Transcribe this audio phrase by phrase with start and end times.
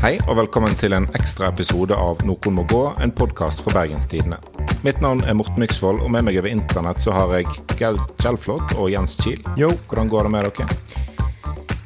[0.00, 4.38] Hei og velkommen til en ekstra episode av Noen må gå, en podkast fra Bergenstidene.
[4.80, 8.72] Mitt navn er Morten Myksvold, og med meg over internett så har jeg Gerd Kjellflot
[8.78, 9.44] og Jens Kiel.
[9.60, 9.68] Jo.
[9.92, 10.78] Hvordan går det med dere?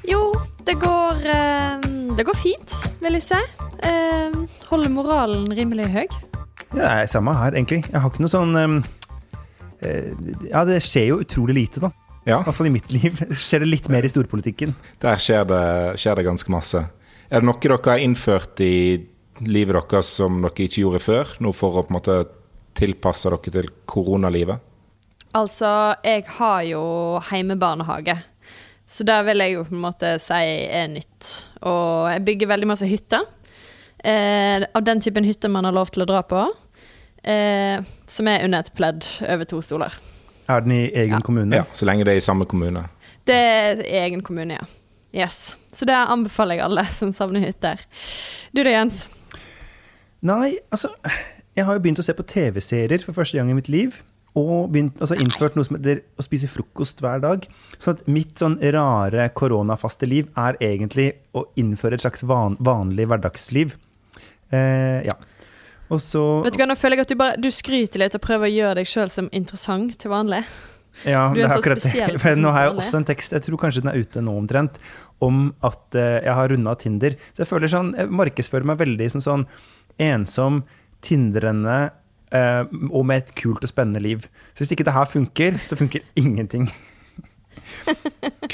[0.07, 0.23] Jo,
[0.63, 3.43] det går eh, Det går fint, vil jeg si.
[3.83, 4.39] Eh,
[4.71, 6.07] holder moralen rimelig høy.
[6.71, 7.83] Ja, det er samme her, egentlig.
[7.91, 10.11] Jeg har ikke noe sånn eh,
[10.55, 11.91] Ja, det skjer jo utrolig lite, da.
[12.25, 13.19] Ja, I hvert fall i mitt liv.
[13.49, 14.71] Skjer det litt mer i storpolitikken.
[15.03, 15.65] der skjer det,
[15.99, 16.87] skjer det ganske masse.
[17.35, 18.75] Er det noe dere har innført i
[19.43, 21.31] livet deres som dere ikke gjorde før?
[21.43, 22.19] Noe for å på en måte
[22.79, 24.63] tilpasse dere til koronalivet?
[25.35, 25.67] Altså,
[26.07, 26.83] jeg har jo
[27.33, 28.15] heimebarnehage.
[28.87, 30.39] Så det vil jeg jo på en måte si
[30.69, 31.31] er nytt.
[31.67, 33.27] Og jeg bygger veldig masse hytter.
[33.99, 36.45] Eh, av den typen hytter man har lov til å dra på.
[37.25, 39.99] Eh, som er under et pledd over to stoler.
[40.47, 41.21] Er den i egen Ja.
[41.25, 41.57] kommune?
[41.57, 42.85] Ja, Så lenge det er i samme kommune.
[43.27, 44.67] Det er egen kommune, ja.
[45.15, 45.55] Yes.
[45.73, 47.81] Så det anbefaler jeg alle som savner hytter.
[48.53, 49.07] Du da, Jens?
[50.25, 50.95] Nei, altså
[51.55, 54.01] Jeg har jo begynt å se på TV-serier for første gang i mitt liv.
[54.35, 57.45] Og begynt, altså innført noe som heter å spise frokost hver dag.
[57.79, 63.07] Så at mitt sånn rare koronafaste liv er egentlig å innføre et slags van, vanlig
[63.07, 63.77] hverdagsliv.
[64.51, 65.15] Eh, ja.
[65.93, 68.23] Og så Vet du hva, Nå føler jeg at du bare du skryter litt og
[68.25, 70.43] prøver å gjøre deg sjøl som interessant til vanlig.
[71.03, 73.43] Ja, Du er det er så akkurat spesiell Nå har jeg også en tekst, jeg
[73.47, 74.79] tror kanskje den er ute nå omtrent,
[75.25, 77.19] om at eh, jeg har runda Tinder.
[77.35, 79.45] Så jeg føler sånn, jeg markedsfører meg veldig som sånn
[80.03, 80.63] ensom,
[81.05, 81.77] tindrende
[82.35, 84.27] eh, og med et kult og spennende liv.
[84.55, 86.71] Så hvis ikke det her funker, så funker ingenting.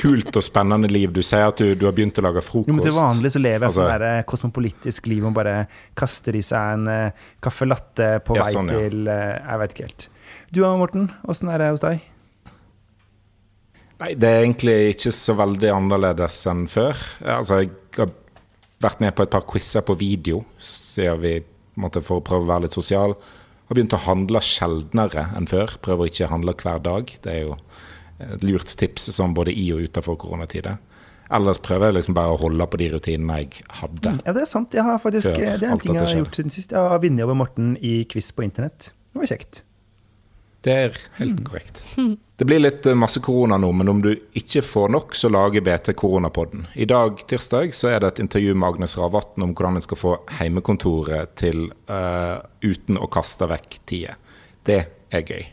[0.01, 1.13] Kult og spennende liv.
[1.15, 2.71] Du sier at du, du har begynt å lage frokost.
[2.71, 5.55] Jo, men til vanlig så lever jeg Altså- sånn der eh, kosmopolitisk liv og bare
[5.99, 8.81] kaster i seg en uh, caffè latte på Ja, vei sånn, ja.
[8.81, 10.09] til uh, Jeg vet ikke helt.
[10.51, 11.11] Du da, Morten?
[11.31, 12.05] Åssen er det hos deg?
[14.01, 16.97] Nei, det er egentlig ikke så veldig annerledes enn før.
[17.21, 18.15] Altså, jeg har
[18.81, 21.35] vært med på et par quizer på video, siden vi
[21.81, 23.13] måtte for å prøve å være litt sosial.
[23.69, 25.77] Har begynt å handle sjeldnere enn før.
[25.85, 27.13] Prøver å ikke handle hver dag.
[27.23, 27.59] Det er jo
[28.21, 30.81] et lurt tips sånn både i og utenfor koronatider.
[31.31, 34.17] Ellers prøver jeg liksom bare å holde på de rutinene jeg hadde.
[34.27, 34.75] Ja, det er sant.
[34.75, 36.73] Jeg har faktisk, Før det er en ting jeg har gjort siden sist.
[36.75, 38.91] Jeg har vunnet over Morten i quiz på internett.
[39.13, 39.63] Det var kjekt.
[40.61, 41.85] Det er helt korrekt.
[42.37, 45.65] Det blir litt eh, masse korona nå, men om du ikke får nok, så lager
[45.65, 46.67] BT Koronapodden.
[46.75, 50.01] I dag, tirsdag, så er det et intervju med Agnes Ravatn om hvordan en skal
[50.01, 54.19] få heimekontoret til uh, uten å kaste vekk tida.
[54.65, 54.83] Det
[55.13, 55.49] er gøy.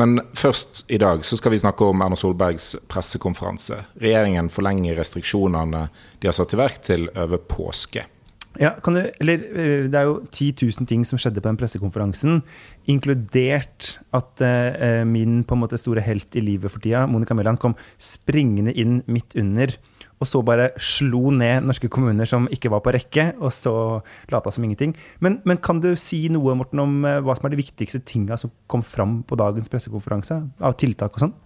[0.00, 3.82] Men først i dag så skal vi snakke om Erna Solbergs pressekonferanse.
[4.00, 5.86] Regjeringen forlenger restriksjonene
[6.20, 8.06] de har satt i verk til over påske.
[8.58, 12.40] Ja, du, eller, eh, det er jo 10 000 ting som skjedde på den pressekonferansen,
[12.90, 17.60] inkludert at uh, min på en måte store helt i livet for tida, Monica Mæland,
[17.62, 19.76] kom springende inn midt under,
[20.18, 23.74] og så bare slo ned norske kommuner som ikke var på rekke, og så
[24.34, 24.96] lata som ingenting.
[25.22, 28.50] Men, men kan du si noe, Morten, om hva som er de viktigste tinga som
[28.66, 31.38] kom fram på dagens pressekonferanse, av tiltak og sånn?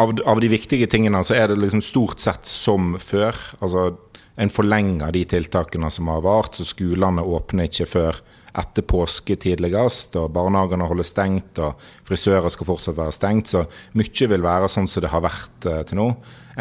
[0.00, 3.38] Av, av de viktige tingene så er det liksom stort sett som før.
[3.60, 3.92] Altså
[4.34, 8.18] en forlenger de tiltakene som har vart, så skolene åpner ikke før
[8.54, 13.50] etter påske tidligst, og barnehagene holder stengt, og frisører skal fortsatt være stengt.
[13.50, 13.64] Så
[13.98, 16.08] mye vil være sånn som det har vært eh, til nå.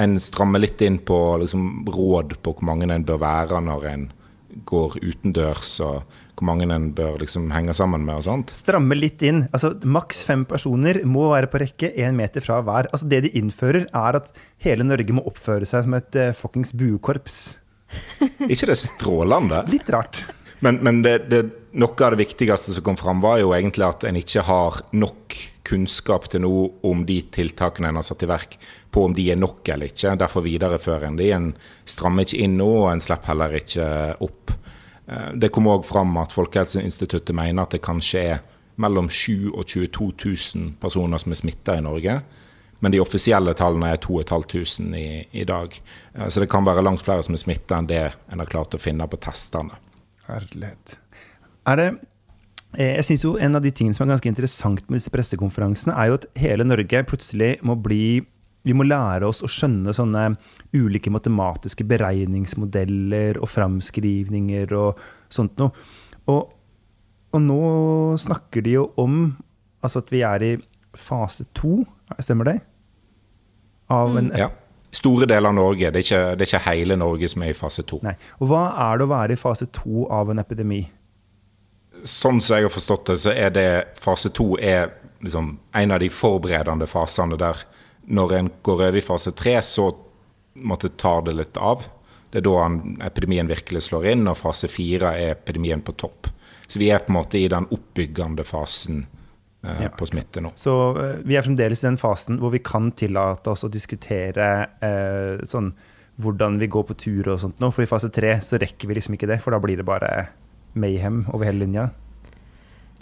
[0.01, 4.07] En strammer litt inn på liksom, råd på hvor mange en bør være når en
[4.69, 6.03] går utendørs, og
[6.37, 8.53] hvor mange en bør liksom, henge sammen med og sånt.
[8.57, 9.45] stramme litt inn.
[9.51, 12.89] Altså, Maks fem personer må være på rekke én meter fra hver.
[12.91, 14.31] Altså, det de innfører, er at
[14.65, 17.41] hele Norge må oppføre seg som et uh, fuckings buekorps.
[18.51, 19.63] ikke det strålende?
[19.71, 20.23] Litt rart.
[20.63, 21.43] Men, men det, det,
[21.75, 25.39] noe av det viktigste som kom fram, var jo egentlig at en ikke har nok
[25.73, 28.57] kunnskap til noe om de tiltakene en har satt i verk,
[28.93, 30.13] på om de er nok eller ikke.
[30.21, 31.31] Derfor viderefører en de.
[31.33, 31.49] En
[31.89, 33.87] strammer ikke inn nå, og en slipper heller ikke
[34.21, 34.53] opp.
[35.07, 38.43] Eh, Det kom òg fram at Folkehelseinstituttet mener at det kanskje er
[38.77, 40.11] mellom 7 og 22
[40.55, 42.21] 000 personer som er smitta i Norge.
[42.79, 45.73] Men de offisielle tallene er 2500 i, i dag.
[46.15, 48.75] Eh, Så det kan være langt flere som er smitta enn det en har klart
[48.75, 49.79] å finne på testene.
[50.27, 50.97] Herlighet.
[51.67, 51.91] Er det
[52.77, 56.09] Jeg synes jo en av de tingene som er ganske interessant med disse pressekonferansene, er
[56.09, 58.23] jo at hele Norge plutselig må bli
[58.63, 60.37] Vi må lære oss å skjønne sånne
[60.71, 65.75] ulike matematiske beregningsmodeller og framskrivninger og sånt noe.
[66.31, 66.53] Og,
[67.35, 67.57] og nå
[68.23, 69.35] snakker de jo om
[69.83, 70.53] altså at vi er i
[70.95, 71.81] fase to,
[72.23, 72.57] stemmer det?
[73.91, 74.47] Av en Ja.
[74.93, 75.89] Store deler av Norge.
[75.91, 77.97] Det er, ikke, det er ikke hele Norge som er i fase to.
[78.05, 78.13] Nei.
[78.39, 80.85] Og hva er det å være i fase to av en epidemi?
[82.03, 83.67] Sånn som jeg har forstått det, så er det
[83.99, 84.91] fase to er
[85.23, 87.63] liksom en av de forberedende fasene der
[88.11, 89.87] når en går over i fase tre, så
[90.53, 91.85] måtte tar det litt av.
[92.29, 92.65] Det er da
[93.07, 96.27] epidemien virkelig slår inn, og fase fire er epidemien på topp.
[96.67, 99.05] Så vi er på en måte i den oppbyggende fasen
[99.63, 99.89] eh, ja.
[99.93, 100.53] på smitte nå.
[100.57, 104.49] Så så, vi er fremdeles i den fasen hvor vi kan tillate oss å diskutere
[104.81, 105.73] eh, sånn
[106.21, 107.71] hvordan vi går på tur og sånt nå.
[107.73, 110.11] For i fase tre så rekker vi liksom ikke det, for da blir det bare
[110.73, 111.89] mayhem over hele linja.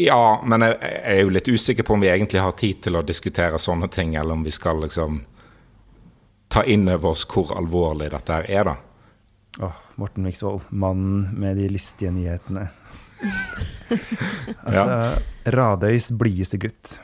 [0.01, 2.97] Ja, men jeg, jeg er jo litt usikker på om vi egentlig har tid til
[2.97, 5.21] å diskutere sånne ting, eller om vi skal liksom
[6.51, 8.75] ta inn over oss hvor alvorlig dette her er, da.
[9.68, 12.69] Åh, Morten Viksvold, mannen med de listige nyhetene.
[14.65, 15.12] altså, ja.
[15.53, 16.95] Radøys blideste gutt.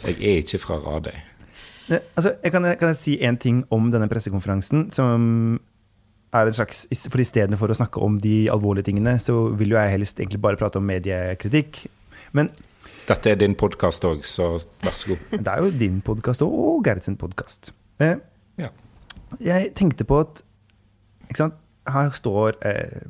[0.00, 1.18] Jeg er ikke fra Radøy.
[1.90, 4.88] Altså, jeg kan, kan, jeg si én ting om denne pressekonferansen?
[4.94, 5.58] som
[6.32, 9.96] er en slags, For istedenfor å snakke om de alvorlige tingene, så vil jo jeg
[9.96, 11.84] helst egentlig bare prate om mediekritikk.
[12.36, 12.52] Men
[13.08, 14.52] Dette er din podkast òg, så
[14.84, 15.24] vær så god.
[15.44, 17.72] Det er jo din podkast og Gerrit sin podkast.
[18.00, 18.16] Eh,
[18.60, 18.70] ja.
[19.42, 20.44] Jeg tenkte på at
[21.90, 23.02] Her står eh,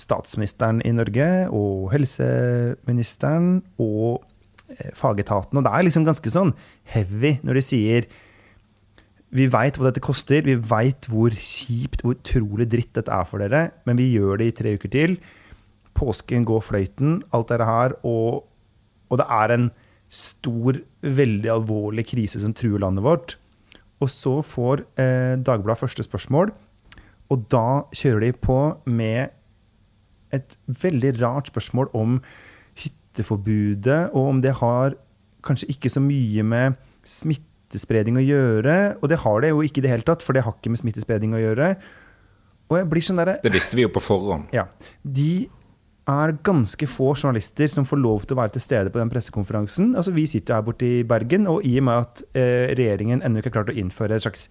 [0.00, 4.24] statsministeren i Norge og helseministeren og
[4.70, 6.54] eh, fagetaten, og det er liksom ganske sånn
[6.94, 8.08] heavy når de sier
[9.34, 13.42] vi veit hva dette koster, vi veit hvor kjipt, hvor utrolig dritt dette er for
[13.42, 15.16] dere, men vi gjør det i tre uker til.
[15.98, 18.44] Påsken går fløyten, alt dette her, og,
[19.10, 19.70] og det er en
[20.14, 23.34] stor, veldig alvorlig krise som truer landet vårt.
[24.02, 26.52] Og så får eh, Dagbladet første spørsmål,
[27.32, 29.34] og da kjører de på med
[30.34, 32.20] et veldig rart spørsmål om
[32.78, 34.94] hytteforbudet, og om det har
[35.44, 38.78] kanskje ikke så mye med smitte smittespredning å gjøre.
[39.02, 40.80] Og det har det jo ikke i det hele tatt, for det har ikke med
[40.80, 41.74] smittespredning å gjøre.
[42.70, 44.48] Og jeg blir sånn der, Det visste vi jo på forhånd.
[44.54, 44.66] Ja.
[45.02, 45.48] De
[46.06, 49.94] er ganske få journalister som får lov til å være til stede på den pressekonferansen.
[49.96, 53.40] Altså, vi sitter her borte i Bergen, og i og med at eh, regjeringen ennå
[53.40, 54.48] ikke har klart å innføre et slags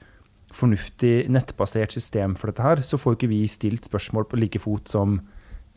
[0.54, 4.90] fornuftig nettbasert system for dette her, så får ikke vi stilt spørsmål på like fot
[4.90, 5.20] som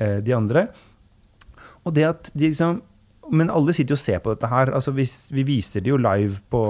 [0.01, 0.67] eh, de andre.
[1.85, 2.83] Og det at de liksom
[3.27, 4.71] Men alle sitter jo og ser på dette her.
[4.71, 5.03] Altså, vi,
[5.35, 6.61] vi viser det jo live på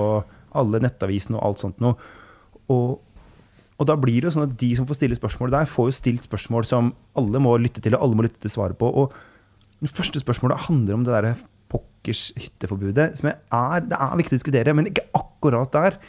[0.61, 1.97] alle nettavisene og alt sånt noe.
[2.73, 2.99] Og,
[3.77, 5.99] og, da blir det jo sånn at de som får stille spørsmål der, får jo
[5.99, 8.91] stilt spørsmål som alle må lytte til, og alle må lytte til svaret på.
[8.91, 9.15] Og
[9.83, 11.35] det første spørsmålet handler om det derre
[11.71, 16.01] pokkers hytteforbudet, som er, det er viktig å diskutere, men ikke akkurat der.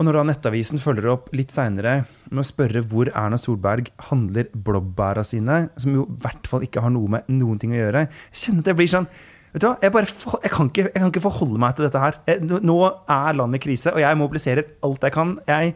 [0.00, 4.48] Og når da Nettavisen følger opp litt seinere med å spørre hvor Erna Solberg handler
[4.54, 8.06] blåbæra sine, som jo i hvert fall ikke har noe med noen ting å gjøre,
[8.32, 9.10] jeg kjenner at det blir sånn
[9.50, 9.76] Vet du hva?
[9.82, 10.06] Jeg, bare,
[10.44, 12.18] jeg, kan ikke, jeg, kan ikke, forholde meg til dette her.
[12.62, 15.32] nå er landet i krise, og jeg mobiliserer alt jeg kan.
[15.48, 15.72] Jeg,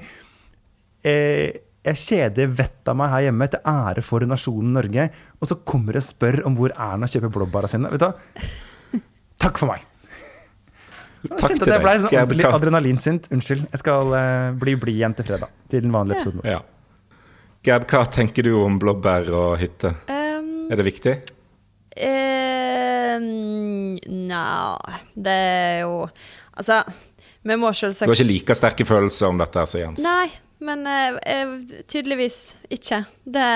[1.11, 5.09] eh, jeg kjeder vettet av meg her hjemme til ære for nasjonen Norge.
[5.41, 7.91] Og så kommer jeg og spør om hvor Erna kjøper blåbæra sine.
[7.93, 8.15] Vet du hva?
[9.45, 9.83] Takk for meg.
[11.25, 13.29] Jeg Takk til at jeg ble sånn ordentlig adrenalinsynt.
[13.35, 13.67] Unnskyld.
[13.73, 15.53] Jeg skal eh, bli blid igjen til fredag.
[15.73, 16.47] Til den vanlige episoden.
[16.47, 16.61] Ja.
[17.65, 19.95] Gerd, hva tenker du om blåbær og hytte?
[20.13, 21.15] Um, er det viktig?
[21.97, 22.44] Uh,
[24.35, 26.07] Nja Det er jo
[26.55, 26.83] Altså,
[27.43, 30.05] vi må selvsagt Du har ikke like sterke følelser om dette som Jens?
[30.07, 30.29] Nei,
[30.65, 31.59] men uh,
[31.91, 33.03] tydeligvis ikke.
[33.25, 33.49] Det,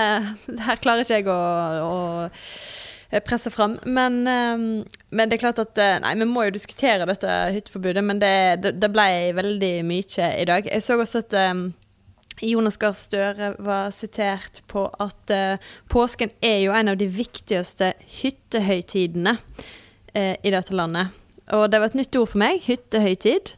[0.48, 1.38] det, her klarer ikke jeg å,
[1.86, 3.78] å presse fram.
[3.86, 4.66] Men, um,
[5.14, 8.34] men, det er klart at Nei, vi må jo diskutere dette hytteforbudet, men det,
[8.66, 9.08] det, det ble
[9.38, 10.68] veldig mye i dag.
[10.68, 11.68] Jeg så også at um,
[12.44, 17.92] Jonas Gahr Støre var sitert på at uh, påsken er jo en av de viktigste
[18.20, 19.38] hyttehøytidene
[20.18, 21.14] uh, i dette landet.
[21.54, 22.60] Og det var et nytt ord for meg.
[22.66, 23.54] Hyttehøytid.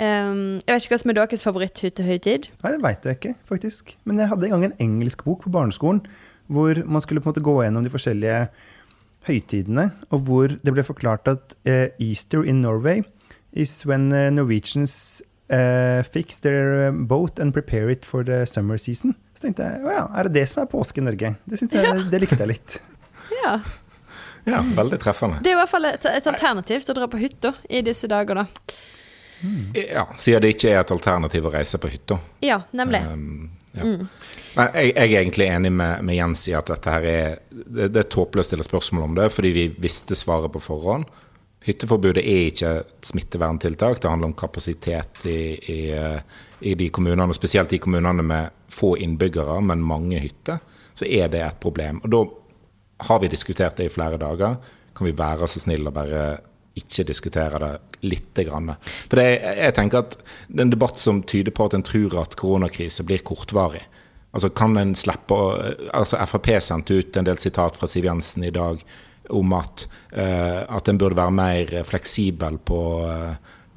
[0.00, 2.46] Um, jeg vet ikke hva som er deres favoritthyttehøytid?
[2.62, 3.96] Nei, Det veit jeg ikke, faktisk.
[4.08, 6.04] Men jeg hadde en gang en engelsk bok på barneskolen
[6.52, 8.38] hvor man skulle på en måte gå gjennom de forskjellige
[9.28, 13.04] høytidene, og hvor det ble forklart at eh, Easter in Norway
[13.52, 15.22] is when Norwegians
[15.52, 19.14] uh, fix their um, boat and prepare it for the summer season.
[19.36, 21.34] Så tenkte jeg å ja, er det det som er påske i Norge?
[21.44, 21.94] Det, jeg, ja.
[22.10, 22.78] det likte jeg litt.
[23.42, 23.58] Ja.
[24.44, 24.62] Ja.
[24.76, 25.40] veldig treffende.
[25.42, 28.10] Det er i hvert fall et, et alternativ til å dra på hytta i disse
[28.10, 28.76] dager, da.
[29.42, 29.72] Mm.
[29.74, 32.18] Ja, siden det ikke er et alternativ å reise på hytta.
[32.46, 33.02] Ja, nemlig.
[33.06, 33.86] Um, ja.
[33.88, 34.06] Mm.
[34.52, 38.04] Jeg, jeg, er egentlig enig med, med, Jens i at dette her er det, det
[38.04, 41.08] er tåpelig å stille spørsmål om det, fordi vi visste svaret på forhånd.
[41.62, 44.00] Hytteforbudet er ikke et smitteverntiltak.
[44.02, 45.40] Det handler om kapasitet i,
[45.72, 45.80] i,
[46.60, 50.58] i de kommunene, spesielt de kommunene med få innbyggere, men mange hytter.
[50.94, 52.02] Så er det et problem.
[52.02, 52.22] Og da
[53.08, 54.56] har vi diskutert det i flere dager.
[54.96, 56.24] Kan vi være så snill å bare
[56.78, 57.72] ikke diskutere det
[58.08, 58.74] lite grann?
[59.08, 59.26] For det,
[59.60, 60.16] jeg tenker at
[60.48, 63.84] det er en debatt som tyder på at en tror at koronakrise blir kortvarig.
[64.32, 65.36] Altså kan en slippe
[65.92, 68.80] altså Frp sendte ut en del sitat fra Siv Jensen i dag
[69.32, 73.34] om at, uh, at en burde være mer fleksibel på, uh,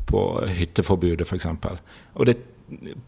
[0.07, 0.21] på
[0.57, 1.47] hytteforbudet, f.eks.
[2.15, 2.37] Og det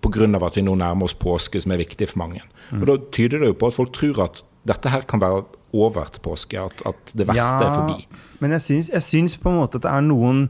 [0.01, 0.27] pga.
[0.45, 2.41] at vi nå nærmer oss påske, som er viktig for mange.
[2.71, 5.45] Og Da tyder det jo på at folk tror at dette her kan være
[5.75, 8.21] over til påske, at, at det verste Ja, er forbi.
[8.39, 10.45] Men jeg syns, jeg syns på en måte at det er noen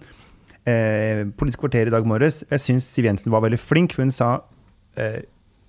[0.68, 4.14] eh, Politisk kvarter i dag morges Jeg syns Siv Jensen var veldig flink, for hun
[4.14, 4.30] sa
[5.00, 5.26] eh,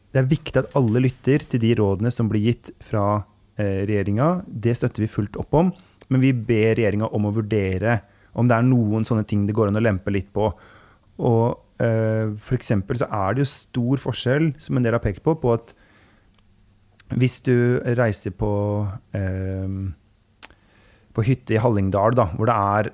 [0.08, 3.20] det er viktig at alle lytter til de rådene som blir gitt fra
[3.60, 4.28] eh, regjeringa.
[4.48, 5.72] Det støtter vi fullt opp om,
[6.08, 7.98] men vi ber regjeringa om å vurdere
[8.38, 10.48] om det er noen sånne ting det går an å lempe litt på.
[11.28, 15.34] Og eh, eksempel så er det jo stor forskjell, som en del har pekt på,
[15.42, 15.74] på at
[17.16, 18.50] hvis du reiser på
[19.16, 19.78] eh,
[21.18, 22.90] på hytte i Hallingdal, da, hvor det er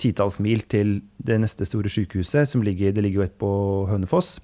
[0.00, 3.50] titalls mil til det neste store sykehuset, som ligger, det ligger jo et på
[3.90, 4.38] Hønefoss.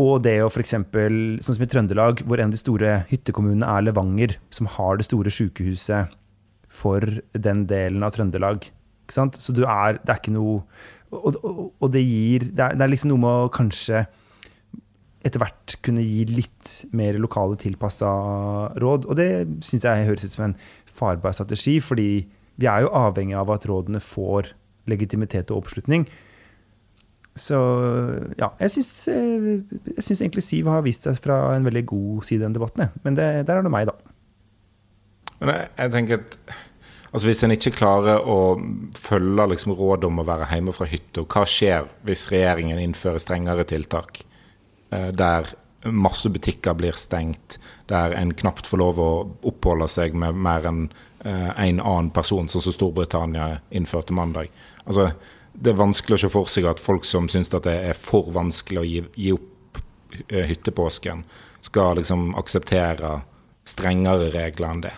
[0.00, 3.86] Og det å f.eks., sånn som i Trøndelag, hvor en av de store hyttekommunene er
[3.86, 6.12] Levanger, som har det store sykehuset
[6.70, 8.68] for den delen av Trøndelag.
[9.10, 10.60] Så du er, det er ikke noe
[11.10, 14.04] Og, og, og det gir det er, det er liksom noe med å kanskje
[15.26, 18.10] etter hvert kunne gi litt mer lokale tilpassa
[18.80, 19.08] råd.
[19.10, 19.30] Og det
[19.66, 20.56] syns jeg høres ut som en
[20.96, 22.10] farbar strategi, fordi
[22.60, 24.52] vi er jo avhengig av at rådene får
[24.90, 26.06] legitimitet og oppslutning.
[27.38, 27.56] Så
[28.40, 32.56] ja, jeg syns, egentlig Siv har vist seg fra en veldig god side i den
[32.56, 32.90] debatten.
[33.04, 33.94] Men det, der er det meg, da.
[35.40, 36.36] Men jeg, jeg tenker at
[37.10, 38.54] altså Hvis en ikke klarer å
[38.94, 43.64] følge liksom rådet om å være hjemme fra hytta, hva skjer hvis regjeringen innfører strengere
[43.66, 44.20] tiltak?
[44.90, 45.48] Eh, Der
[45.84, 49.12] masse butikker blir stengt, der en knapt får lov å
[49.48, 50.82] oppholde seg med mer enn
[51.24, 54.48] én en annen person, sånn som Storbritannia innførte mandag.
[54.86, 55.10] Altså,
[55.52, 58.80] det er vanskelig å se for seg at folk som syns det er for vanskelig
[58.80, 59.80] å gi, gi opp
[60.28, 61.24] eh, hyttepåsken,
[61.60, 63.18] skal liksom akseptere
[63.68, 64.94] strengere regler enn det.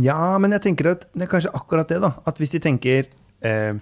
[0.00, 2.14] Ja, men jeg tenker at det er kanskje akkurat det, da.
[2.26, 3.04] At hvis de tenker
[3.44, 3.76] eh,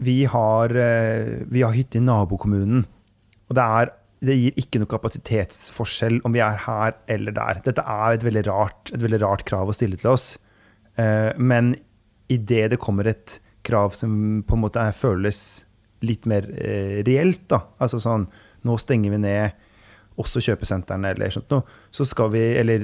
[0.00, 2.84] vi, har, eh, vi har hytte i nabokommunen,
[3.50, 3.92] og det, er,
[4.24, 7.62] det gir ikke noe kapasitetsforskjell om vi er her eller der.
[7.66, 10.32] Dette er et veldig rart, et veldig rart krav å stille til oss.
[11.00, 11.74] Eh, men
[12.30, 15.40] idet det kommer et krav som på en måte føles
[16.06, 18.30] litt mer eh, reelt, da, altså sånn
[18.64, 19.66] nå stenger vi ned
[20.20, 22.82] også kjøpesentrene eller sånt noe, så skal vi Eller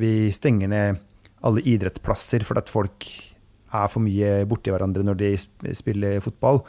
[0.00, 1.00] vi stenger ned
[1.44, 3.04] alle idrettsplasser for at folk
[3.72, 5.30] er for mye borti hverandre når de
[5.76, 6.62] spiller fotball.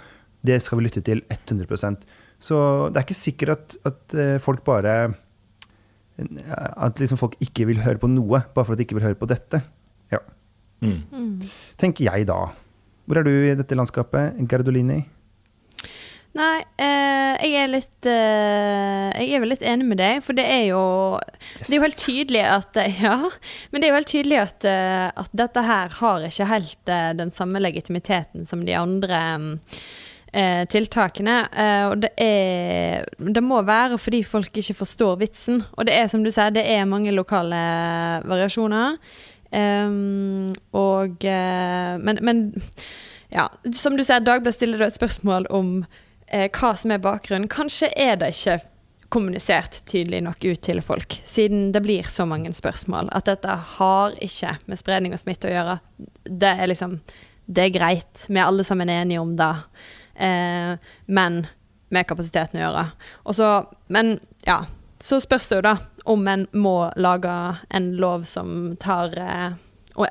[0.46, 2.06] Det skal vi lytte til 100%
[2.40, 4.94] Så det er ikke sikkert at, at eh, folk bare
[6.16, 9.20] At liksom folk ikke vil høre på noe bare for at de ikke vil høre
[9.20, 9.62] på dette.
[10.12, 10.20] Ja.
[10.80, 11.44] Mm.
[11.80, 12.40] Tenker jeg da.
[13.06, 15.00] Hvor er du i dette landskapet, Gardolini?
[16.38, 17.09] Nei, eh,
[17.40, 20.82] jeg er litt uh, Jeg er vel litt enig med deg, for det er jo
[21.62, 23.16] Det er jo helt tydelig at eh, Ja,
[23.72, 27.12] men det er jo helt tydelig at, eh, at dette her har ikke helt uh,
[27.18, 29.50] den samme legitimiteten som de andre um,
[30.34, 31.38] uh, tiltakene.
[31.90, 35.64] Og det er Det må være fordi folk ikke forstår vitsen.
[35.78, 37.60] Og det er som du sier, det er mange lokale
[38.28, 39.00] variasjoner.
[39.50, 42.44] Um, og men, men
[43.34, 45.82] ja, som du sier, Dagbladet stiller et spørsmål om
[46.32, 47.50] eh, hva som er bakgrunnen.
[47.52, 48.60] Kanskje er det ikke
[49.10, 53.10] kommunisert tydelig nok ut til folk, siden det blir så mange spørsmål.
[53.18, 55.80] At dette har ikke med spredning og smitte å gjøre.
[56.24, 57.00] Det er liksom
[57.50, 58.28] Det er greit.
[58.30, 59.56] Vi er alle sammen enige om det.
[60.22, 61.48] Eh, men
[61.90, 62.84] med kapasiteten å gjøre.
[63.26, 63.48] Og så,
[63.88, 64.60] men ja,
[65.02, 67.34] så spørs det jo da om en må lage
[67.74, 69.58] en lov som tar eh,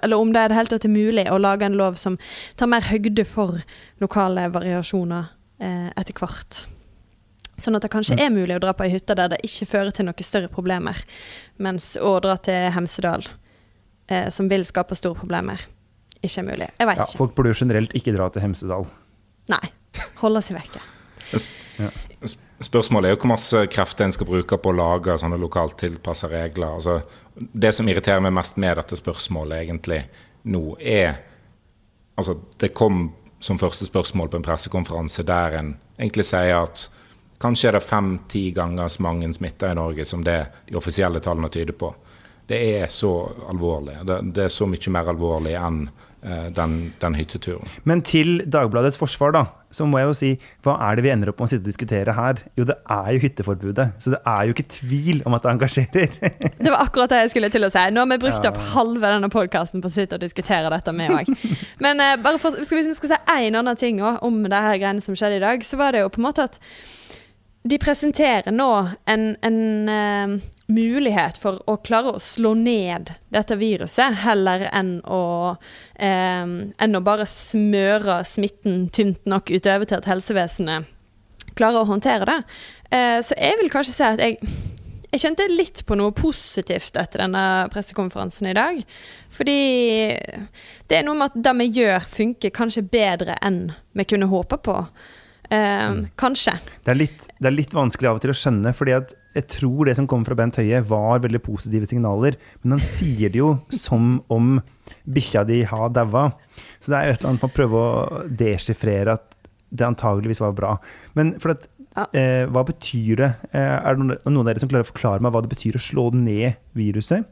[0.03, 2.19] eller om det er det helt tatt er mulig å lage en lov som
[2.59, 3.63] tar mer høgde for
[4.03, 6.67] lokale variasjoner eh, etter hvert.
[7.59, 9.91] Sånn at det kanskje er mulig å dra på ei hytte der det ikke fører
[9.95, 10.99] til noen større problemer,
[11.59, 13.25] mens å dra til Hemsedal,
[14.09, 15.59] eh, som vil skape store problemer,
[16.23, 16.69] ikke er mulig.
[16.79, 17.19] Jeg veit Ja, ikke.
[17.19, 18.87] folk burde jo generelt ikke dra til Hemsedal.
[19.49, 19.65] Nei.
[20.21, 20.81] Holde seg vekke.
[21.35, 25.77] Sp- Spørsmålet er jo hvor masse krefter en skal bruke på å lage sånne lokalt
[25.79, 26.73] tilpassa regler.
[26.75, 26.97] Altså,
[27.55, 30.01] det som irriterer meg mest med dette spørsmålet egentlig
[30.51, 31.21] nå, er
[32.19, 36.89] Altså, det kom som første spørsmål på en pressekonferanse der en egentlig sier at
[37.43, 41.51] kanskje er det fem-ti ganger så mange smitta i Norge som det de offisielle tallene
[41.55, 41.93] tyder på.
[42.49, 43.13] Det er så
[43.51, 43.99] alvorlig.
[44.09, 45.83] Det, det er så mye mer alvorlig enn
[46.25, 47.69] eh, den, den hytteturen.
[47.89, 49.43] Men til Dagbladets forsvar, da,
[49.75, 50.31] så må jeg jo si
[50.65, 52.41] hva er det vi ender opp med å sitte og diskutere her?
[52.57, 53.89] Jo, det er jo hytteforbudet.
[54.01, 56.19] Så det er jo ikke tvil om at det engasjerer.
[56.65, 57.85] Det var akkurat det jeg skulle til å si.
[57.93, 61.13] Nå har vi brukt opp halve denne podkasten på å sitte og diskutere dette med
[61.15, 61.29] òg.
[61.85, 64.69] Men eh, bare for, skal hvis vi skal si én annen ting også, om det
[64.71, 66.57] her greiene som skjedde i dag, så var det jo på en måte at
[67.63, 68.71] de presenterer nå
[69.11, 70.37] en, en uh,
[70.69, 75.23] mulighet for å klare å slå ned dette viruset, heller enn å,
[75.57, 80.95] uh, enn å bare smøre smitten tynt nok utover til at helsevesenet
[81.59, 82.41] klarer å håndtere det.
[82.93, 84.41] Uh, så jeg vil kanskje si at jeg
[85.09, 88.81] jeg kjente litt på noe positivt etter denne pressekonferansen i dag.
[89.33, 89.61] Fordi
[90.85, 94.61] det er noe med at det vi gjør, funker kanskje bedre enn vi kunne håpe
[94.61, 94.77] på.
[95.55, 96.59] Eh, kanskje.
[96.85, 98.97] Det er, litt, det er, litt, vanskelig av og til å skjønne, fordi
[99.39, 102.37] jeg tror det som kom fra Bent Høie, var veldig positive signaler.
[102.63, 104.59] Men han sier det jo som om
[105.09, 106.29] bikkja di har daua.
[106.79, 109.35] Så det er jo et eller annet man å prøve å desifrere at
[109.69, 110.77] det antageligvis var bra.
[111.19, 112.05] Men for at ja.
[112.15, 113.29] Eh, hva betyr det?
[113.51, 115.83] Eh, er det noen av dere som klarer å forklare meg hva det betyr å
[115.83, 117.27] slå ned viruset?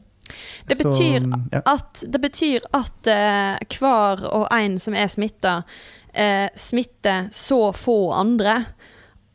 [0.67, 1.61] Det betyr, Så, ja.
[1.71, 5.61] at, det betyr at eh, hver og en som er smitta,
[6.13, 8.63] eh, smitter så få andre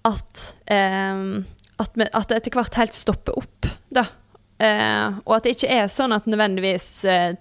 [0.09, 1.23] at, eh,
[1.77, 3.71] at, vi, at, det etter hvert helt stopper opp.
[3.93, 4.07] Da.
[4.63, 6.89] Eh, og at det ikke er sånn at nødvendigvis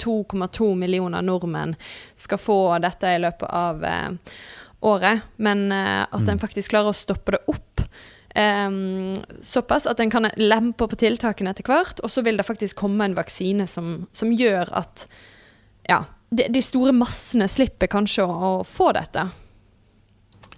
[0.02, 1.76] 2,2 millioner nordmenn
[2.16, 3.86] skal få dette i løpet av
[4.82, 6.32] året, men at mm.
[6.34, 7.72] en faktisk klarer å stoppe det opp
[8.36, 12.80] Um, såpass at en kan lempe på tiltakene etter hvert, og så vil det faktisk
[12.80, 15.04] komme en vaksine som, som gjør at
[15.90, 19.28] ja, de, de, store massene slipper kanskje å, å få dette.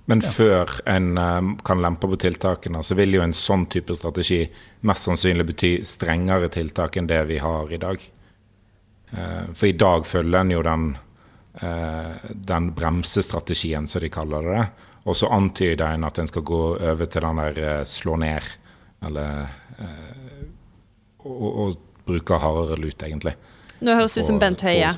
[0.05, 0.29] Men ja.
[0.35, 4.43] før en um, kan lempe på tiltakene, så vil jo en sånn type strategi
[4.85, 8.03] mest sannsynlig bety strengere tiltak enn det vi har i dag.
[9.13, 10.85] Uh, for i dag følger en jo den,
[11.63, 14.67] uh, den bremsestrategien, som de kaller det.
[15.07, 18.53] Og så antyder en at en skal gå over til den der uh, slå ned,
[19.07, 19.47] eller
[19.79, 20.45] uh,
[21.23, 23.37] og, og, bruke hardere lut, egentlig.
[23.79, 24.89] Nå høres du ut som Bent Høie.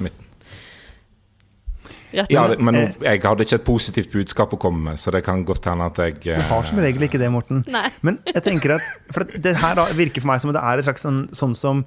[2.32, 5.68] Ja, men jeg hadde ikke et positivt budskap å komme med, så det kan godt
[5.70, 7.64] hende at jeg Du har som regel ikke det, Morten.
[7.72, 7.88] Nei.
[8.06, 11.06] Men jeg tenker at For det her virker for meg som det er et slags
[11.06, 11.86] sånn, sånn som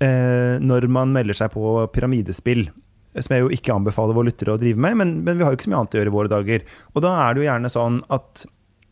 [0.00, 2.68] eh, når man melder seg på pyramidespill
[3.18, 5.58] som jeg jo ikke anbefaler våre lyttere å drive med, men, men, vi har jo
[5.58, 6.66] ikke så mye annet å gjøre i våre dager.
[6.94, 8.44] Og da er det jo gjerne sånn at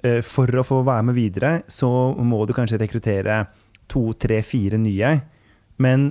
[0.02, 3.44] eh, for å få være med videre, så må du kanskje rekruttere
[3.90, 5.12] to, tre, fire nye.
[5.78, 6.10] Men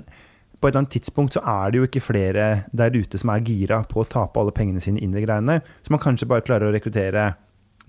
[0.57, 3.43] på et eller annet tidspunkt så er det jo ikke flere der ute som er
[3.45, 6.69] gira på å tape alle pengene sine inn i greiene, så man kanskje bare klarer
[6.69, 7.29] å rekruttere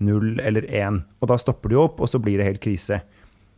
[0.05, 1.01] null eller én.
[1.19, 3.01] Og da stopper de opp, og så blir det helt krise.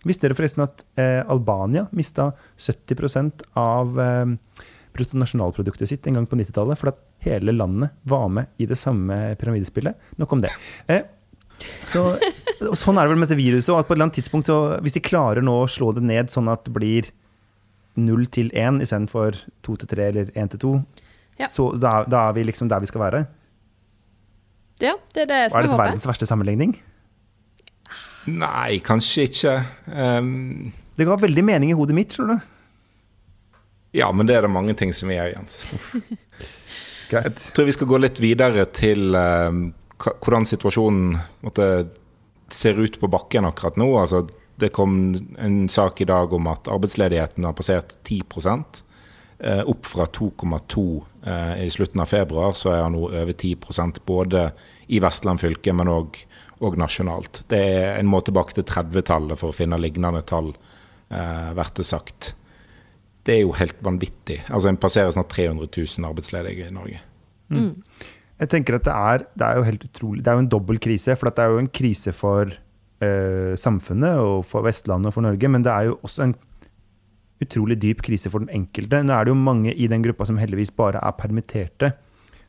[0.08, 4.64] Visste dere forresten at eh, Albania mista 70% av eh,
[4.98, 6.80] bruttonasjonalproduktet sitt en gang på 90-tallet.
[6.80, 10.14] For at hele landet var med i det samme pyramidespillet.
[10.22, 10.54] Nok om det.
[10.90, 11.06] Eh,
[11.86, 12.08] så,
[12.74, 13.74] sånn er det vel med dette viruset.
[13.76, 16.34] At på et eller annet tidspunkt, så, hvis de klarer nå å slå det ned
[16.34, 17.12] sånn at det blir
[18.00, 20.74] 0 til én istedenfor to til tre eller én til to,
[21.40, 21.50] ja.
[21.52, 23.26] så da, da, er vi liksom der vi skal være.
[24.82, 25.66] Ja, det er det som er håper.
[25.66, 26.78] Er dette verdens verste sammenligning?
[28.32, 29.54] Nei, kanskje ikke.
[29.90, 30.72] Um...
[30.98, 32.36] Det ga veldig mening i hodet mitt, tror du.
[33.98, 35.66] Ja, men det er det mange ting som gjør, Jens.
[37.12, 39.66] Jeg tror vi skal gå litt videre til um,
[40.00, 41.66] hvordan situasjonen måtte,
[42.52, 43.90] ser ut på bakken akkurat nå.
[44.00, 44.24] Altså,
[44.62, 44.96] det kom
[45.42, 48.56] en sak i dag om at arbeidsledigheten har passert 10 uh,
[49.40, 53.34] eh, Opp fra 2,2 uh, eh, i slutten av februar, så er han nå over
[53.34, 54.50] 10% både
[54.88, 57.44] i Vestland fylke, men òg nasjonalt.
[57.50, 60.54] Det er en må tilbake til 30-tallet for å finne lignende tall,
[61.10, 62.36] eh, vært det sagt
[63.28, 64.40] det er jo helt vanvittig.
[64.50, 67.02] Altså En passerer snart 300 000 arbeidsledige i Norge.
[67.50, 67.62] Mm.
[67.62, 68.10] mm.
[68.42, 70.80] Jeg tenker at det er, det er, jo helt utrolig, det er jo en dobbel
[70.82, 71.14] krise.
[71.14, 72.56] For det er jo en krise for
[73.02, 75.52] eh, samfunnet og for Vestlandet og for Norge.
[75.52, 76.36] Men det er jo også en
[77.42, 79.02] utrolig dyp krise for den enkelte.
[79.04, 81.94] Nå er det jo mange i den gruppa som heldigvis bare er permitterte.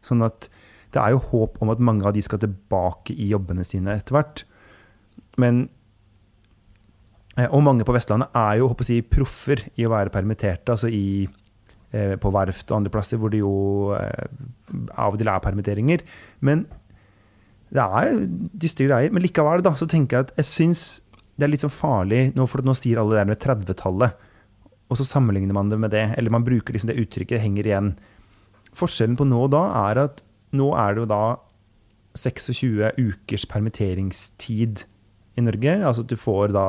[0.04, 0.50] Sånn at
[0.92, 4.18] det er jo håp om at mange av de skal tilbake i jobbene sine etter
[4.18, 4.44] hvert.
[5.40, 5.64] Men
[7.38, 10.72] Eh, og mange på Vestlandet er jo håper jeg, proffer i å være permitterte.
[10.72, 11.28] altså i,
[11.92, 14.28] eh, på verft og andre plasser hvor det jo eh,
[14.96, 16.00] av og til er permitteringer.
[16.40, 16.66] Men
[17.72, 18.26] det er
[18.62, 19.12] dystre greier.
[19.14, 20.84] Men likevel da, så tenker jeg at jeg syns
[21.40, 24.26] det er litt sånn farlig nå, for nå sier alle det der med 30-tallet,
[24.92, 26.04] og så sammenligner man det med det.
[26.20, 27.94] Eller man bruker liksom det uttrykket, det henger igjen.
[28.76, 30.20] Forskjellen på nå og da er at
[30.52, 31.22] nå er det jo da
[32.20, 34.84] 26 ukers permitteringstid
[35.40, 35.78] i Norge.
[35.80, 36.66] Altså at du får da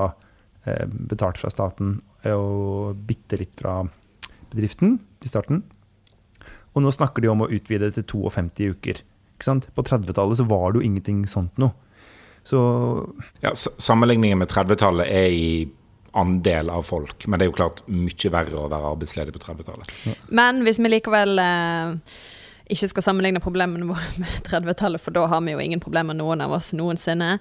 [0.64, 1.98] Eh, betalt fra staten
[2.32, 3.82] og bitte litt fra
[4.54, 5.64] bedriften til starten.
[6.72, 9.02] Og nå snakker de om å utvide det til 52 uker.
[9.46, 11.76] På 30-tallet så var det jo ingenting sånt noe.
[12.44, 12.60] Så
[13.40, 15.48] ja, Sammenligningen med 30-tallet er i
[16.14, 19.94] andel av folk, men det er jo klart mye verre å være arbeidsledig på 30-tallet.
[20.06, 20.16] Ja.
[20.30, 21.96] Men hvis vi likevel eh,
[22.74, 26.44] ikke skal sammenligne problemene våre med 30-tallet, for da har vi jo ingen problemer, noen
[26.46, 27.36] av oss, noensinne.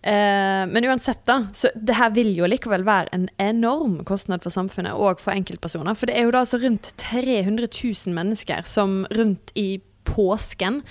[0.00, 1.42] Eh, men uansett, da.
[1.52, 5.98] Så det her vil jo likevel være en enorm kostnad for samfunnet og for enkeltpersoner.
[5.98, 10.82] For det er jo da altså rundt 300 000 mennesker som rundt i påsken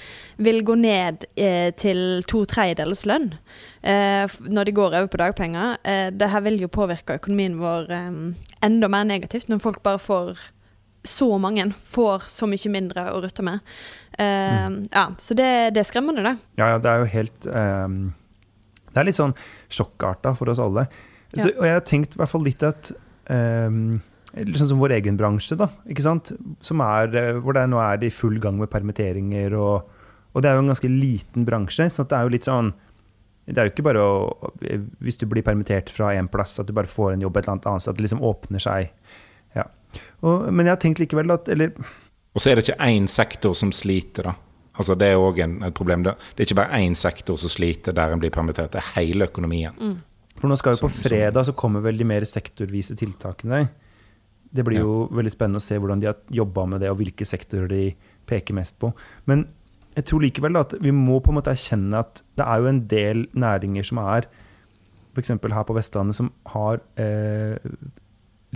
[0.42, 3.32] vil gå ned eh, til to tredjedels lønn
[3.82, 5.78] eh, når de går over på dagpenger.
[5.84, 8.20] Eh, Dette vil jo påvirke økonomien vår eh,
[8.66, 10.50] enda mer negativt, når folk bare får
[11.04, 13.60] så mange får så mye mindre å rutte med.
[14.14, 14.76] Mm.
[14.94, 16.36] Ja, Så det, det, er skremmende, det.
[16.56, 17.96] Ja, ja, det er jo helt um,
[18.94, 19.34] Det er litt sånn
[19.74, 20.86] sjokkarta for oss alle.
[21.34, 21.42] Ja.
[21.42, 22.94] Så, og jeg har tenkt i hvert fall litt at
[23.26, 23.98] um,
[24.34, 25.68] Sånn som vår egen bransje, da.
[25.86, 26.32] ikke sant?
[26.34, 29.54] Er, eh, hvor det nå er i full gang med permitteringer.
[29.54, 30.00] Og,
[30.34, 31.90] og, det er jo en ganske liten bransje.
[31.94, 32.74] så det er jo litt sånn
[33.44, 34.52] det er jo ikke bare å,
[35.04, 37.58] hvis du blir permittert fra én plass, at du bare får en jobb et eller
[37.58, 38.94] annet annet, at det liksom åpner seg.
[39.58, 39.66] Ja.
[40.24, 43.54] Og, men jeg har tenkt likevel at eller Og så er det ikke én sektor
[43.58, 44.38] som sliter, da.
[44.74, 46.08] Altså Det er òg et problem.
[46.08, 49.28] Det er ikke bare én sektor som sliter der en blir permittert, det er hele
[49.28, 49.76] økonomien.
[49.78, 50.00] Mm.
[50.40, 53.68] For nå skal jo på fredag så kommer vel de mer sektorvise tiltakene.
[54.54, 57.26] Det blir jo veldig spennende å se hvordan de har jobba med det, og hvilke
[57.26, 57.84] sektorer de
[58.30, 58.92] peker mest på.
[59.30, 59.48] Men
[59.98, 62.82] jeg tror likevel at vi må på en måte erkjenne at det er jo en
[62.90, 64.30] del næringer som er
[65.14, 65.30] F.eks.
[65.30, 67.58] her på Vestlandet, som har eh,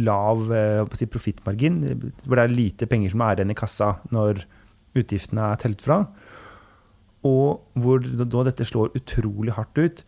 [0.01, 1.81] lav eh, si, profittmargin,
[2.25, 4.41] hvor det er lite penger som er igjen i kassa når
[4.97, 5.99] utgiftene er telt fra.
[7.27, 10.01] Og hvor da dette slår utrolig hardt ut.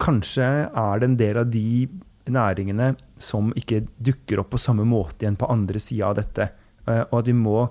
[0.00, 1.88] Kanskje er det en del av de
[2.28, 6.50] næringene som ikke dukker opp på samme måte igjen på andre sida av dette.
[6.86, 7.64] Eh, og at vi må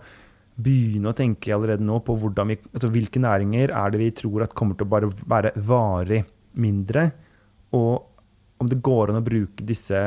[0.60, 4.56] begynne å tenke allerede nå på vi, altså hvilke næringer er det vi tror at
[4.58, 6.24] kommer til å bare være varig
[6.60, 7.06] mindre,
[7.72, 8.06] og
[8.60, 10.02] om det går an å bruke disse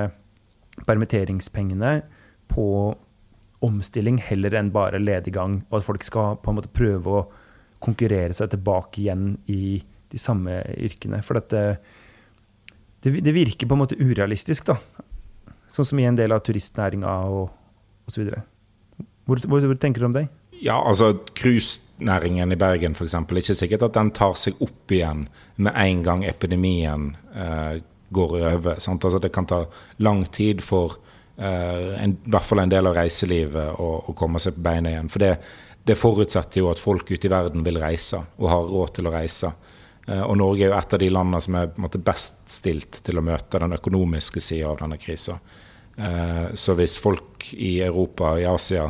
[0.84, 1.94] permitteringspengene
[2.52, 2.66] på
[3.64, 7.24] omstilling heller enn bare lediggang, og at folk skal på en måte prøve å
[7.82, 9.78] konkurrere seg tilbake igjen i
[10.12, 11.22] de samme yrkene.
[11.24, 11.78] For dette,
[13.02, 14.78] det, det, virker på en måte urealistisk, da.
[15.72, 17.50] Sånn som i en del av turistnæringa og
[18.08, 18.28] osv.
[19.26, 20.26] Hvor, hvor, hvor tenker du om det?
[20.62, 23.16] Ja, altså Cruisenæringen i Bergen f.eks.
[23.18, 25.24] Ikke sikkert at den tar seg opp igjen
[25.58, 27.80] med en gang epidemien eh,
[28.14, 28.76] går over.
[28.76, 29.64] Altså Det kan ta
[29.96, 30.94] lang tid for
[31.36, 34.92] eh, en, i hvert fall en del av reiselivet å, å komme seg på beina
[34.92, 35.10] igjen.
[35.10, 35.32] For det,
[35.82, 39.14] det, forutsetter jo at folk ute i verden vil reise og har råd til å
[39.16, 39.50] reise.
[40.08, 43.20] Eh, og Norge er jo et av de landene som er måte, best stilt til
[43.20, 45.38] å møte den økonomiske sida av denne krisa.
[45.96, 48.88] Eh, så hvis folk i Europa og i Asia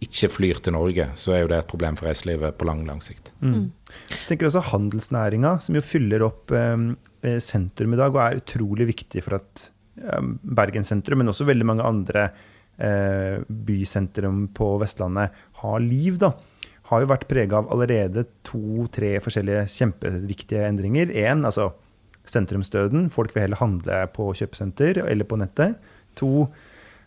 [0.00, 3.02] ikke flyr til Norge, så er jo det et problem for reiselivet på lang, lang
[3.04, 3.32] sikt.
[3.40, 3.52] Mm.
[3.52, 3.66] mm.
[3.90, 6.94] Jeg tenker også handelsnæringa, som jo fyller opp ehm,
[7.26, 9.66] eh, sentrum i dag, og er utrolig viktig for at
[10.00, 12.30] eh, Bergen sentrum, men også veldig mange andre
[12.80, 16.16] eh, bysentrum på Vestlandet har liv.
[16.22, 16.32] da
[16.90, 21.12] har jo vært prega av allerede to-tre forskjellige kjempeviktige endringer.
[21.14, 21.70] Én, altså
[22.30, 23.08] sentrumsdøden.
[23.14, 25.78] Folk vil heller handle på kjøpesenter eller på nettet.
[26.18, 26.48] To,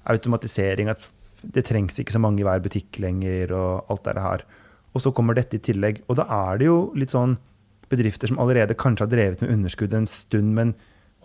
[0.09, 0.91] automatisering.
[0.93, 1.07] At
[1.43, 4.45] det trengs ikke så mange i hver butikk lenger, og alt det her.
[4.93, 6.03] Og så kommer dette i tillegg.
[6.07, 7.37] Og da er det jo litt sånn
[7.91, 10.73] bedrifter som allerede kanskje har drevet med underskudd en stund, men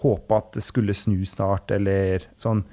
[0.02, 2.64] håpa at det skulle snu snart, eller sånn.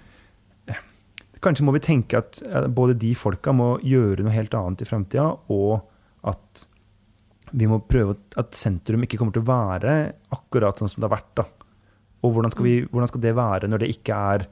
[1.45, 2.41] Kanskje må vi tenke at
[2.73, 5.75] både de folka må gjøre noe helt annet i framtida, og
[6.25, 6.65] at
[7.55, 9.95] vi må prøve at sentrum ikke kommer til å være
[10.33, 11.33] akkurat sånn som det har vært.
[11.37, 11.45] da.
[12.25, 14.47] Og hvordan skal, vi, hvordan skal det være når det ikke er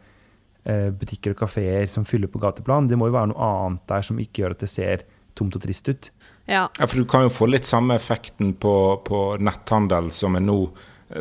[0.64, 2.88] Eh, butikker og kafeer som fyller på gateplan.
[2.88, 5.02] Det må jo være noe annet der som ikke gjør at det ser
[5.36, 6.08] tomt og trist ut.
[6.48, 6.70] Ja.
[6.80, 10.56] ja for du kan jo få litt samme effekten på, på netthandel som, er nå,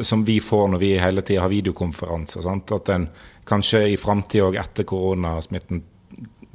[0.00, 2.44] som vi får når vi hele tida har videokonferanser.
[2.44, 2.72] Sant?
[2.72, 3.08] At en
[3.48, 5.82] kanskje i framtida og etter koronasmitten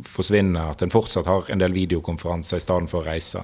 [0.06, 3.44] forsvinner, at en fortsatt har en del videokonferanser i stedet for å reise.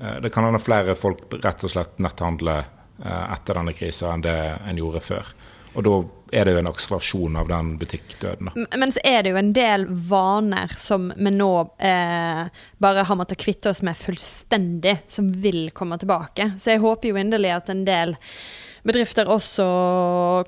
[0.00, 2.64] Eh, det kan hende flere folk rett og slett netthandler
[3.04, 5.34] eh, etter denne krisa enn det en gjorde før.
[5.70, 5.98] Og da
[6.34, 8.50] er det jo en akselerasjon av den butikkdøden.
[8.78, 12.42] Men så er det jo en del vaner som vi nå eh,
[12.82, 16.52] bare har måttet kvitte oss med fullstendig, som vil komme tilbake.
[16.58, 18.16] Så jeg håper jo inderlig at en del
[18.86, 19.66] bedrifter også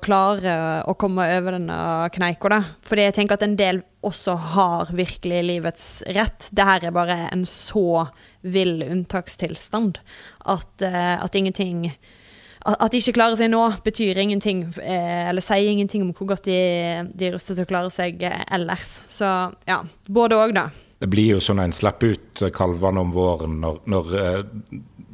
[0.03, 1.77] klarer å komme over denne
[2.15, 2.61] kneika.
[2.83, 6.49] For jeg tenker at en del også har virkelig livets rett.
[6.51, 8.07] Dette er bare en så
[8.41, 10.01] vill unntakstilstand
[10.51, 11.87] at, eh, at ingenting
[12.63, 16.45] at de ikke klarer seg nå, betyr ingenting, eh, eller sier ingenting om hvor godt
[16.47, 16.55] de,
[17.11, 19.01] de er rustet til å klare seg eh, ellers.
[19.09, 19.27] Så
[19.67, 20.69] ja, både òg, da.
[21.03, 24.13] Det blir jo sånn en slipper ut kalvene om våren når, når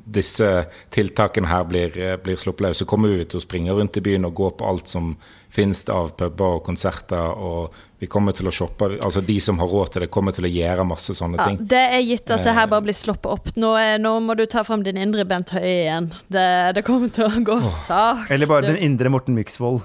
[0.09, 0.47] disse
[0.93, 2.81] tiltakene her blir, blir sluppet løs.
[2.81, 5.13] Så kommer vi til å springe rundt i byen og gå på alt som
[5.53, 7.17] finnes av puber og konserter.
[7.17, 10.47] og vi kommer til å shoppe, altså De som har råd til det, kommer til
[10.47, 11.57] å gjøre masse sånne ting.
[11.59, 13.51] det er gitt at det her bare blir sluppet opp.
[13.59, 16.07] Nå, er, nå må du ta frem din indre Bent Høie igjen.
[16.31, 18.31] Det, det, kommer til å gå sakte.
[18.33, 19.83] Eller bare den indre Morten Myksvold.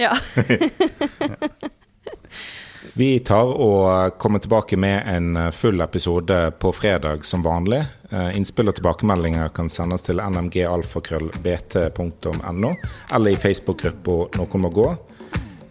[0.00, 0.16] Ja.
[2.96, 7.84] Vi tar og kommer tilbake med en full episode på fredag som vanlig.
[8.10, 12.70] Eh, innspill og tilbakemeldinger kan sendes til nmgalfakrøllbt.no,
[13.10, 14.96] eller i Facebook-gruppa Noen må gå.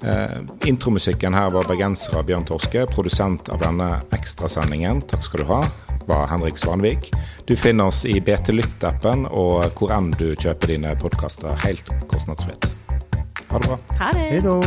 [0.03, 2.83] Eh, intromusikken her var bergenser av Bjørn Torske.
[2.91, 5.63] Produsent av denne ekstrasendingen, takk skal du ha,
[6.09, 7.07] var Henrik Svanvik.
[7.47, 12.67] Du finner oss i BT Lytt-appen og hvor enn du kjøper dine podkaster helt kostnadsfritt.
[13.47, 13.79] Ha det bra.
[14.03, 14.27] Ha det.
[14.27, 14.59] Hei då.